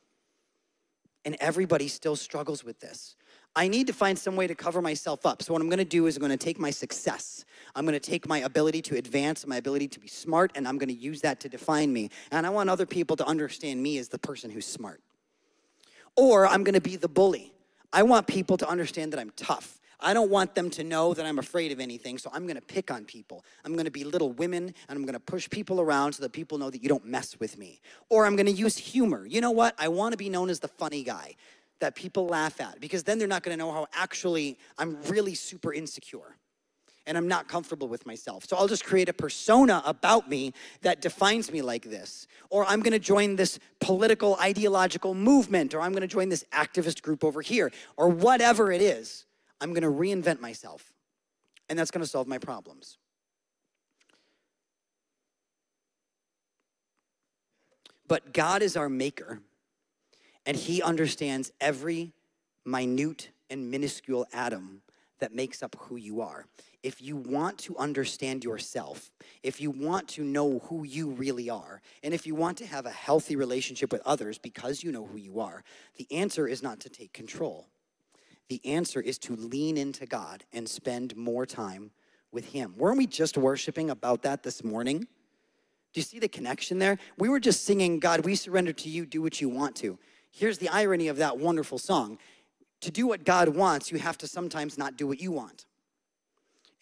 [1.27, 3.17] And everybody still struggles with this.
[3.57, 5.43] I need to find some way to cover myself up.
[5.43, 8.39] So, what I'm gonna do is I'm gonna take my success, I'm gonna take my
[8.39, 11.93] ability to advance, my ability to be smart, and I'm gonna use that to define
[11.93, 12.11] me.
[12.31, 15.01] And I want other people to understand me as the person who's smart.
[16.17, 17.53] Or I'm gonna be the bully.
[17.93, 19.81] I want people to understand that I'm tough.
[20.01, 22.91] I don't want them to know that I'm afraid of anything, so I'm gonna pick
[22.91, 23.45] on people.
[23.65, 26.71] I'm gonna be little women and I'm gonna push people around so that people know
[26.71, 27.81] that you don't mess with me.
[28.09, 29.27] Or I'm gonna use humor.
[29.27, 29.75] You know what?
[29.79, 31.37] I wanna be known as the funny guy
[31.81, 35.35] that people laugh at because then they're not going to know how actually I'm really
[35.35, 36.37] super insecure
[37.07, 38.47] and I'm not comfortable with myself.
[38.49, 42.27] So I'll just create a persona about me that defines me like this.
[42.51, 47.25] Or I'm gonna join this political ideological movement, or I'm gonna join this activist group
[47.25, 49.27] over here, or whatever it is.
[49.61, 50.93] I'm gonna reinvent myself,
[51.69, 52.99] and that's gonna solve my problems.
[58.07, 59.41] But God is our maker
[60.47, 62.13] and he understands every
[62.65, 64.83] minute and minuscule atom
[65.21, 66.47] that makes up who you are.
[66.83, 69.11] If you want to understand yourself,
[69.43, 72.87] if you want to know who you really are, and if you want to have
[72.87, 75.65] a healthy relationship with others because you know who you are,
[75.97, 77.69] the answer is not to take control.
[78.49, 81.91] The answer is to lean into God and spend more time
[82.31, 82.75] with Him.
[82.77, 85.07] Weren't we just worshiping about that this morning?
[85.95, 86.99] Do you see the connection there?
[87.17, 89.99] We were just singing, God, we surrender to you, do what you want to.
[90.33, 92.19] Here's the irony of that wonderful song
[92.85, 95.67] to do what God wants, you have to sometimes not do what you want.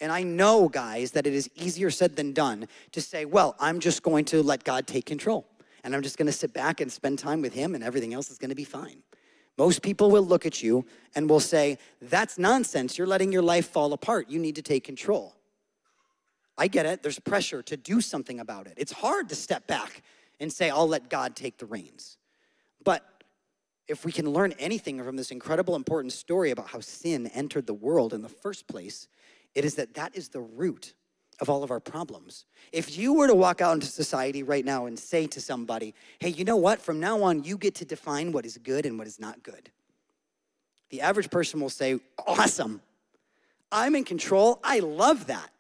[0.01, 3.79] And I know, guys, that it is easier said than done to say, well, I'm
[3.79, 5.47] just going to let God take control.
[5.85, 8.31] And I'm just going to sit back and spend time with Him, and everything else
[8.31, 9.03] is going to be fine.
[9.59, 10.85] Most people will look at you
[11.15, 12.99] and will say, That's nonsense.
[12.99, 14.29] You're letting your life fall apart.
[14.29, 15.35] You need to take control.
[16.57, 17.03] I get it.
[17.03, 18.75] There's pressure to do something about it.
[18.77, 20.03] It's hard to step back
[20.41, 22.17] and say, I'll let God take the reins.
[22.85, 23.05] But
[23.89, 27.75] if we can learn anything from this incredible, important story about how sin entered the
[27.75, 29.09] world in the first place,
[29.55, 30.95] it is that that is the root
[31.41, 32.45] of all of our problems.
[32.71, 36.29] If you were to walk out into society right now and say to somebody, hey,
[36.29, 36.81] you know what?
[36.81, 39.71] From now on, you get to define what is good and what is not good.
[40.91, 42.81] The average person will say, awesome.
[43.73, 44.61] I'm in control.
[44.63, 45.51] I love that.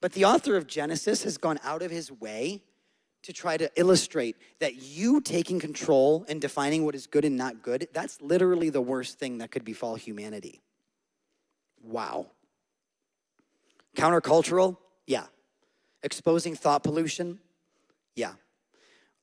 [0.00, 2.62] But the author of Genesis has gone out of his way
[3.22, 7.62] to try to illustrate that you taking control and defining what is good and not
[7.62, 10.60] good, that's literally the worst thing that could befall humanity.
[11.82, 12.26] Wow.
[13.96, 14.76] Countercultural?
[15.06, 15.26] Yeah.
[16.02, 17.38] Exposing thought pollution?
[18.16, 18.32] Yeah.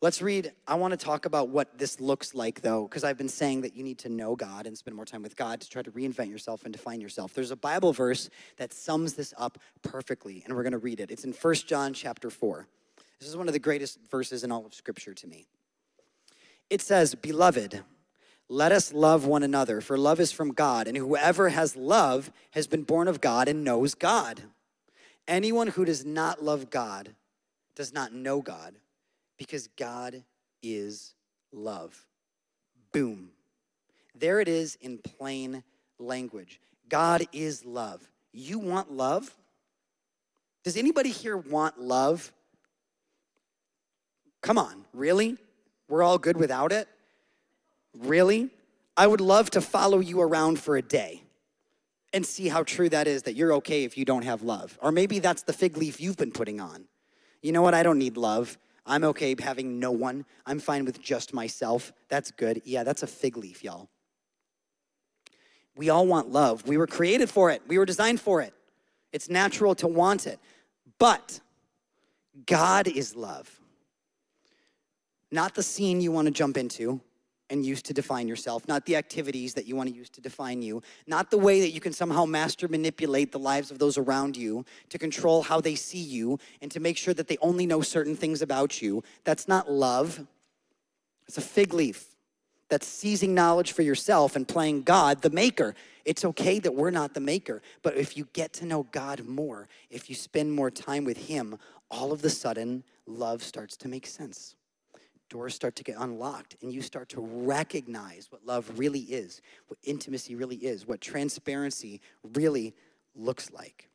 [0.01, 0.53] Let's read.
[0.65, 3.75] I want to talk about what this looks like, though, because I've been saying that
[3.75, 6.29] you need to know God and spend more time with God to try to reinvent
[6.29, 7.33] yourself and define yourself.
[7.33, 11.11] There's a Bible verse that sums this up perfectly, and we're going to read it.
[11.11, 12.65] It's in 1 John chapter 4.
[13.19, 15.47] This is one of the greatest verses in all of Scripture to me.
[16.69, 17.83] It says, Beloved,
[18.47, 22.67] let us love one another, for love is from God, and whoever has love has
[22.67, 24.41] been born of God and knows God.
[25.27, 27.15] Anyone who does not love God
[27.75, 28.75] does not know God,
[29.37, 30.23] because God
[30.63, 31.13] is
[31.51, 32.05] love.
[32.91, 33.29] Boom.
[34.15, 35.63] There it is in plain
[35.99, 36.59] language.
[36.89, 38.09] God is love.
[38.33, 39.35] You want love?
[40.63, 42.33] Does anybody here want love?
[44.41, 45.37] Come on, really?
[45.87, 46.87] We're all good without it?
[47.97, 48.49] Really?
[48.95, 51.23] I would love to follow you around for a day
[52.13, 54.77] and see how true that is that you're okay if you don't have love.
[54.81, 56.85] Or maybe that's the fig leaf you've been putting on.
[57.41, 57.73] You know what?
[57.73, 58.57] I don't need love.
[58.85, 60.25] I'm okay having no one.
[60.45, 61.93] I'm fine with just myself.
[62.09, 62.61] That's good.
[62.65, 63.89] Yeah, that's a fig leaf, y'all.
[65.75, 66.67] We all want love.
[66.67, 68.53] We were created for it, we were designed for it.
[69.13, 70.39] It's natural to want it.
[70.97, 71.39] But
[72.45, 73.58] God is love.
[75.31, 77.01] Not the scene you want to jump into
[77.49, 80.61] and use to define yourself, not the activities that you want to use to define
[80.61, 84.37] you, not the way that you can somehow master manipulate the lives of those around
[84.37, 87.81] you to control how they see you and to make sure that they only know
[87.81, 89.03] certain things about you.
[89.23, 90.25] That's not love.
[91.27, 92.05] It's a fig leaf.
[92.69, 95.73] That's seizing knowledge for yourself and playing God, the maker.
[96.05, 99.67] It's okay that we're not the maker, but if you get to know God more,
[99.89, 101.57] if you spend more time with Him,
[101.89, 104.55] all of a sudden, love starts to make sense
[105.29, 109.79] doors start to get unlocked and you start to recognize what love really is, what
[109.83, 112.01] intimacy really is, what transparency
[112.33, 112.75] really
[113.15, 113.89] looks like.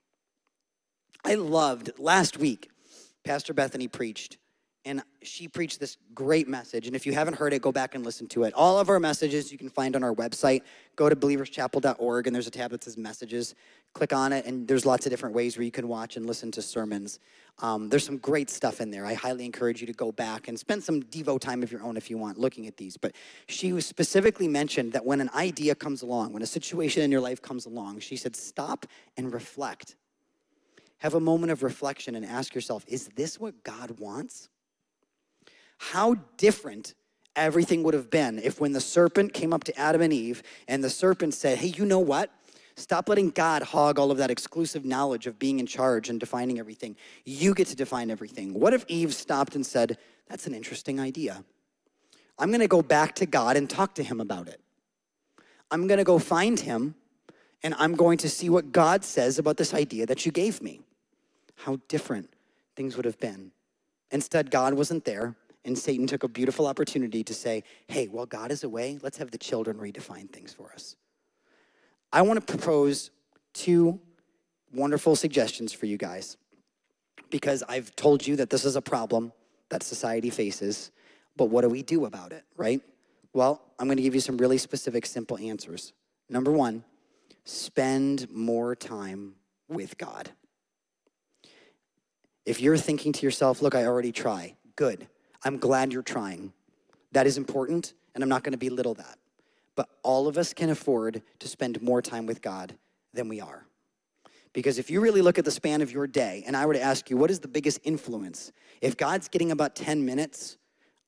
[1.25, 2.71] I loved last week,
[3.25, 4.37] Pastor Bethany preached,
[4.85, 6.87] and she preached this great message.
[6.87, 8.53] And if you haven't heard it, go back and listen to it.
[8.55, 10.63] All of our messages you can find on our website.
[10.97, 13.55] Go to believerschapel.org, and there's a tab that says messages.
[13.95, 16.51] Click on it, and there's lots of different ways where you can watch and listen
[16.53, 17.19] to sermons.
[17.61, 19.07] Um, there's some great stuff in there.
[19.07, 21.97] I highly encourage you to go back and spend some Devo time of your own
[21.97, 22.97] if you want looking at these.
[22.97, 23.13] But
[23.47, 27.41] she specifically mentioned that when an idea comes along, when a situation in your life
[27.41, 29.97] comes along, she said, stop and reflect.
[30.99, 34.49] Have a moment of reflection and ask yourself, is this what God wants?
[35.91, 36.95] How different
[37.37, 40.83] everything would have been if when the serpent came up to Adam and Eve and
[40.83, 42.31] the serpent said, hey, you know what?
[42.77, 46.59] Stop letting God hog all of that exclusive knowledge of being in charge and defining
[46.59, 46.97] everything.
[47.25, 48.55] You get to define everything.
[48.55, 51.45] What if Eve stopped and said, That's an interesting idea?
[52.39, 54.61] I'm gonna go back to God and talk to him about it.
[55.71, 56.95] I'm gonna go find him
[57.63, 60.81] and I'm going to see what God says about this idea that you gave me.
[61.57, 62.31] How different
[62.75, 63.53] things would have been.
[64.11, 68.51] Instead, God wasn't there, and Satan took a beautiful opportunity to say, Hey, while God
[68.51, 70.97] is away, let's have the children redefine things for us.
[72.13, 73.11] I want to propose
[73.53, 74.01] two
[74.73, 76.37] wonderful suggestions for you guys
[77.31, 79.33] because I've told you that this is a problem
[79.71, 80.91] that society faces,
[81.37, 82.81] but what do we do about it, right?
[83.33, 85.93] Well, I'm going to give you some really specific, simple answers.
[86.29, 86.85] Number one,
[87.45, 89.35] spend more time
[89.69, 90.31] with God.
[92.47, 95.09] If you're thinking to yourself, look, I already try, good.
[95.45, 96.53] I'm glad you're trying.
[97.13, 99.19] That is important, and I'm not going to belittle that.
[99.77, 102.75] But all of us can afford to spend more time with God
[103.13, 103.67] than we are.
[104.53, 106.81] Because if you really look at the span of your day, and I were to
[106.81, 108.53] ask you, what is the biggest influence?
[108.81, 110.57] If God's getting about 10 minutes,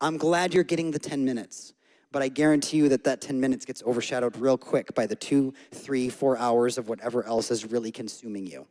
[0.00, 1.72] I'm glad you're getting the 10 minutes.
[2.12, 5.54] But I guarantee you that that 10 minutes gets overshadowed real quick by the two,
[5.72, 8.66] three, four hours of whatever else is really consuming you.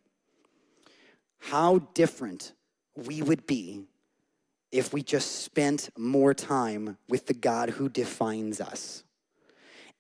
[1.40, 2.54] How different
[2.96, 3.84] we would be
[4.76, 9.06] if we just spent more time with the God who defines us.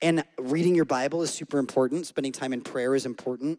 [0.02, 3.58] And reading your Bible is super important, spending time in prayer is important,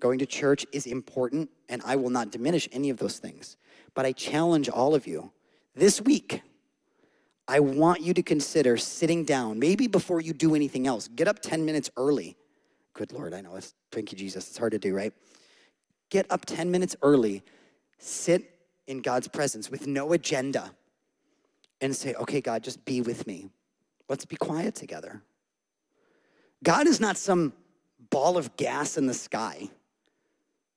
[0.00, 3.56] going to church is important, and I will not diminish any of those things.
[3.94, 5.32] But I challenge all of you
[5.74, 6.42] this week.
[7.48, 11.08] I want you to consider sitting down, maybe before you do anything else.
[11.08, 12.36] Get up 10 minutes early.
[12.92, 14.46] Good Lord, I know it's thank you, Jesus.
[14.50, 15.14] It's hard to do, right?
[16.10, 17.42] Get up 10 minutes early,
[17.98, 18.59] sit
[18.90, 20.72] in God's presence with no agenda
[21.80, 23.48] and say, okay, God, just be with me.
[24.08, 25.22] Let's be quiet together.
[26.64, 27.52] God is not some
[28.10, 29.70] ball of gas in the sky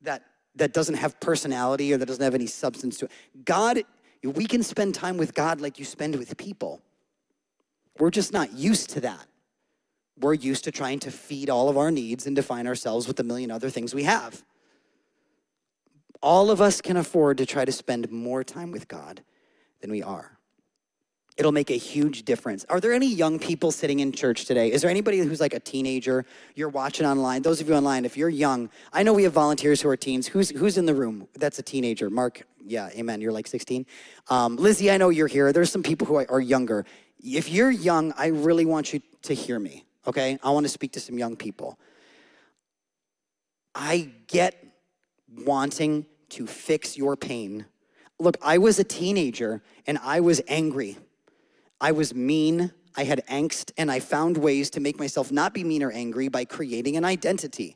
[0.04, 0.22] that,
[0.56, 3.12] that doesn't have personality or that doesn't have any substance to it.
[3.44, 3.82] God,
[4.24, 6.82] we can spend time with God like you spend with people.
[7.98, 9.26] We're just not used to that.
[10.20, 13.24] We're used to trying to feed all of our needs and define ourselves with a
[13.24, 14.44] million other things we have
[16.24, 19.22] all of us can afford to try to spend more time with God
[19.82, 20.40] than we are.
[21.36, 22.64] It'll make a huge difference.
[22.70, 24.72] Are there any young people sitting in church today?
[24.72, 26.26] Is there anybody who's like a teenager?
[26.56, 27.42] You're watching online.
[27.42, 30.28] Those of you online, if you're young, I know we have volunteers who are teens.
[30.28, 31.28] Who's who's in the room?
[31.36, 32.10] That's a teenager.
[32.12, 33.20] Mark, yeah, amen.
[33.20, 33.86] You're like 16.
[34.30, 35.52] Um, Lizzie, I know you're here.
[35.52, 36.86] There's some people who are younger.
[37.20, 39.86] If you're young, I really want you to hear me.
[40.06, 41.80] Okay, I want to speak to some young people.
[43.74, 44.64] I get
[45.36, 47.66] wanting to fix your pain.
[48.20, 50.98] Look, I was a teenager and I was angry.
[51.80, 52.72] I was mean.
[52.96, 56.28] I had angst and I found ways to make myself not be mean or angry
[56.28, 57.76] by creating an identity.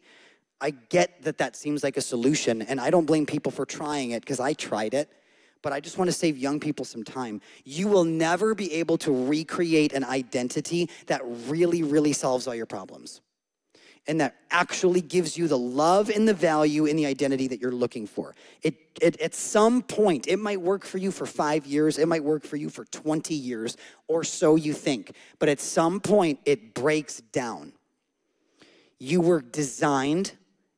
[0.61, 4.11] I get that that seems like a solution and I don't blame people for trying
[4.11, 5.09] it because I tried it.
[5.63, 7.41] But I just want to save young people some time.
[7.65, 12.67] You will never be able to recreate an identity that really, really solves all your
[12.67, 13.21] problems
[14.07, 17.71] and that actually gives you the love and the value and the identity that you're
[17.71, 18.33] looking for.
[18.61, 22.23] It, it, at some point, it might work for you for five years, it might
[22.23, 23.75] work for you for 20 years,
[24.07, 25.11] or so you think.
[25.39, 27.73] But at some point, it breaks down.
[28.97, 30.31] You were designed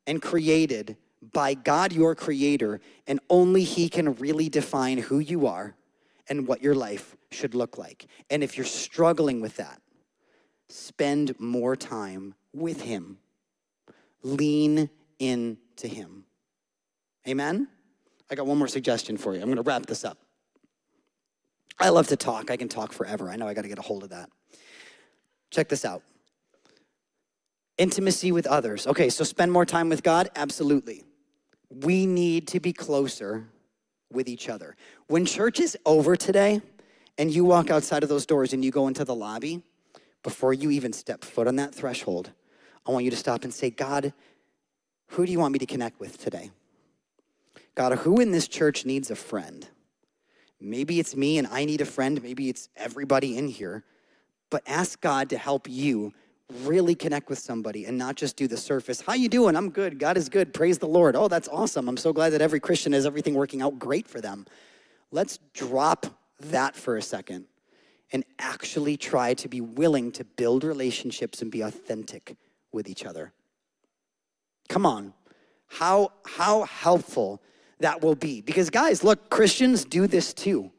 [0.07, 0.97] and created
[1.33, 5.75] by God, your creator, and only He can really define who you are
[6.27, 8.07] and what your life should look like.
[8.29, 9.81] And if you're struggling with that,
[10.69, 13.17] spend more time with Him.
[14.23, 16.25] Lean into Him.
[17.27, 17.67] Amen?
[18.29, 19.41] I got one more suggestion for you.
[19.41, 20.17] I'm going to wrap this up.
[21.79, 22.51] I love to talk.
[22.51, 23.29] I can talk forever.
[23.29, 24.29] I know I got to get a hold of that.
[25.51, 26.03] Check this out
[27.79, 28.85] intimacy with others.
[28.85, 30.29] Okay, so spend more time with God?
[30.35, 31.03] Absolutely.
[31.69, 33.47] We need to be closer
[34.11, 34.75] with each other.
[35.07, 36.61] When church is over today
[37.17, 39.63] and you walk outside of those doors and you go into the lobby,
[40.21, 42.31] before you even step foot on that threshold,
[42.87, 44.13] I want you to stop and say, God,
[45.07, 46.51] who do you want me to connect with today?
[47.75, 49.67] God, who in this church needs a friend?
[50.59, 52.21] Maybe it's me and I need a friend.
[52.21, 53.83] Maybe it's everybody in here.
[54.49, 56.13] But ask God to help you
[56.63, 59.01] really connect with somebody and not just do the surface.
[59.01, 59.55] How you doing?
[59.55, 59.99] I'm good.
[59.99, 60.53] God is good.
[60.53, 61.15] Praise the Lord.
[61.15, 61.87] Oh, that's awesome.
[61.87, 64.45] I'm so glad that every Christian has everything working out great for them.
[65.11, 66.07] Let's drop
[66.39, 67.45] that for a second
[68.11, 72.35] and actually try to be willing to build relationships and be authentic
[72.71, 73.33] with each other.
[74.67, 75.13] Come on.
[75.67, 77.41] How, how helpful
[77.79, 78.41] that will be.
[78.41, 80.71] Because, guys, look, Christians do this too.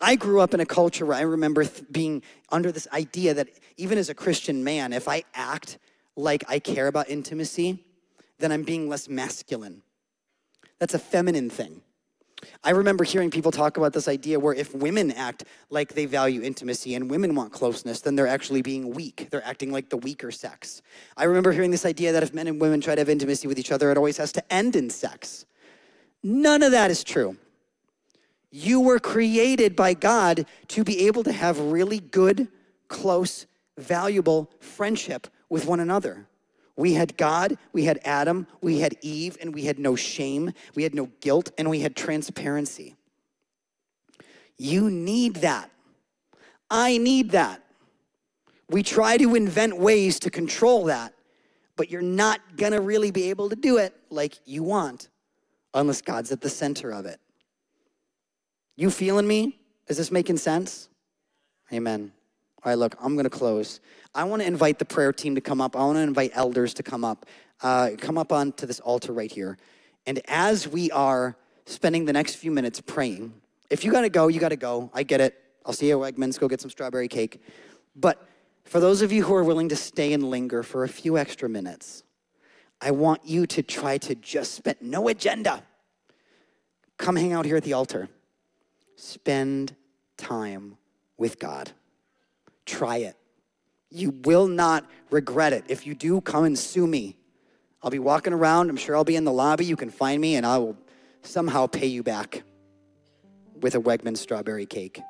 [0.00, 3.48] I grew up in a culture where I remember th- being under this idea that
[3.76, 5.78] even as a Christian man, if I act
[6.16, 7.84] like I care about intimacy,
[8.38, 9.82] then I'm being less masculine.
[10.78, 11.82] That's a feminine thing.
[12.64, 16.42] I remember hearing people talk about this idea where if women act like they value
[16.42, 19.28] intimacy and women want closeness, then they're actually being weak.
[19.30, 20.82] They're acting like the weaker sex.
[21.16, 23.58] I remember hearing this idea that if men and women try to have intimacy with
[23.58, 25.46] each other, it always has to end in sex.
[26.22, 27.36] None of that is true.
[28.50, 32.48] You were created by God to be able to have really good,
[32.88, 33.46] close,
[33.76, 36.26] valuable friendship with one another.
[36.78, 40.84] We had God, we had Adam, we had Eve, and we had no shame, we
[40.84, 42.94] had no guilt, and we had transparency.
[44.56, 45.72] You need that.
[46.70, 47.64] I need that.
[48.70, 51.14] We try to invent ways to control that,
[51.74, 55.08] but you're not gonna really be able to do it like you want
[55.74, 57.18] unless God's at the center of it.
[58.76, 59.58] You feeling me?
[59.88, 60.88] Is this making sense?
[61.72, 62.12] Amen.
[62.64, 63.80] All right, look, I'm gonna close.
[64.14, 65.76] I wanna invite the prayer team to come up.
[65.76, 67.26] I wanna invite elders to come up.
[67.62, 69.58] Uh, come up onto this altar right here.
[70.06, 71.36] And as we are
[71.66, 73.32] spending the next few minutes praying,
[73.70, 74.90] if you gotta go, you gotta go.
[74.92, 75.34] I get it.
[75.64, 77.42] I'll see you at Wegmans, go get some strawberry cake.
[77.94, 78.26] But
[78.64, 81.48] for those of you who are willing to stay and linger for a few extra
[81.48, 82.02] minutes,
[82.80, 85.62] I want you to try to just spend no agenda.
[86.96, 88.08] Come hang out here at the altar.
[88.96, 89.74] Spend
[90.16, 90.76] time
[91.16, 91.72] with God.
[92.68, 93.16] Try it.
[93.90, 95.64] You will not regret it.
[95.68, 97.16] If you do, come and sue me.
[97.82, 98.68] I'll be walking around.
[98.68, 99.64] I'm sure I'll be in the lobby.
[99.64, 100.76] You can find me, and I will
[101.22, 102.42] somehow pay you back
[103.62, 105.00] with a Wegman strawberry cake.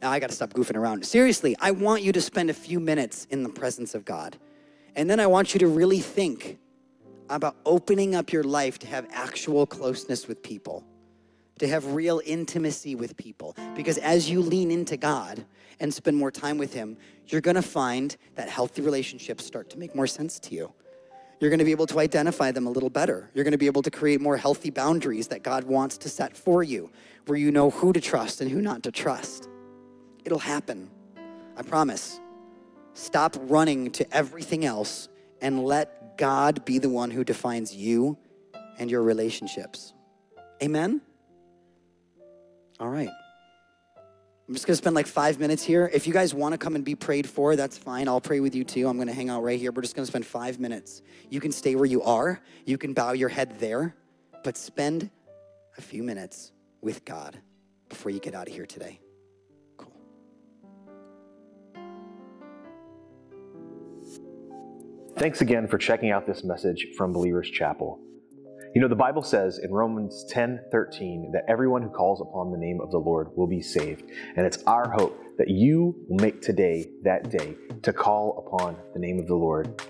[0.00, 1.04] Now I got to stop goofing around.
[1.04, 4.38] Seriously, I want you to spend a few minutes in the presence of God.
[4.96, 6.58] And then I want you to really think
[7.28, 10.84] about opening up your life to have actual closeness with people,
[11.60, 13.54] to have real intimacy with people.
[13.76, 15.44] Because as you lean into God
[15.78, 16.96] and spend more time with Him,
[17.26, 20.72] you're gonna find that healthy relationships start to make more sense to you.
[21.38, 23.30] You're gonna be able to identify them a little better.
[23.34, 26.62] You're gonna be able to create more healthy boundaries that God wants to set for
[26.62, 26.90] you,
[27.26, 29.46] where you know who to trust and who not to trust.
[30.24, 30.90] It'll happen.
[31.58, 32.20] I promise.
[32.94, 35.10] Stop running to everything else
[35.42, 38.16] and let God be the one who defines you
[38.78, 39.92] and your relationships.
[40.62, 41.02] Amen?
[42.80, 43.10] All right.
[44.48, 45.88] I'm just gonna spend like five minutes here.
[45.92, 48.08] If you guys wanna come and be prayed for, that's fine.
[48.08, 48.88] I'll pray with you too.
[48.88, 49.70] I'm gonna hang out right here.
[49.70, 51.02] We're just gonna spend five minutes.
[51.28, 53.94] You can stay where you are, you can bow your head there,
[54.42, 55.10] but spend
[55.78, 56.50] a few minutes
[56.80, 57.38] with God
[57.88, 58.98] before you get out of here today.
[59.76, 59.92] Cool.
[65.16, 68.00] Thanks again for checking out this message from Believers Chapel.
[68.72, 72.58] You know, the Bible says in Romans 10 13 that everyone who calls upon the
[72.58, 74.04] name of the Lord will be saved.
[74.36, 79.00] And it's our hope that you will make today that day to call upon the
[79.00, 79.82] name of the Lord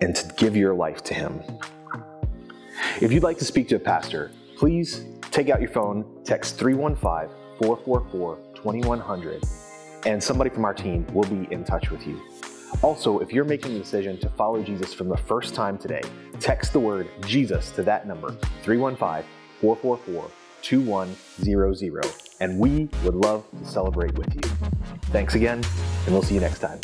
[0.00, 1.42] and to give your life to Him.
[3.00, 7.34] If you'd like to speak to a pastor, please take out your phone, text 315
[7.58, 9.42] 444 2100,
[10.06, 12.22] and somebody from our team will be in touch with you.
[12.82, 16.02] Also, if you're making the decision to follow Jesus from the first time today,
[16.40, 19.24] text the word Jesus to that number, 315
[19.60, 20.30] 444
[20.62, 22.06] 2100,
[22.40, 24.40] and we would love to celebrate with you.
[25.12, 25.62] Thanks again,
[26.06, 26.80] and we'll see you next time.